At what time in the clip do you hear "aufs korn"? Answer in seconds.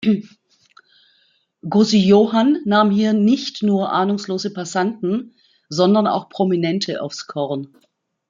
7.03-7.67